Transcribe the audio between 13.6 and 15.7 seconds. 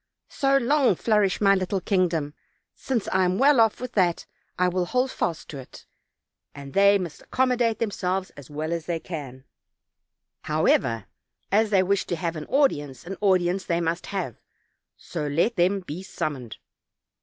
they must have, so let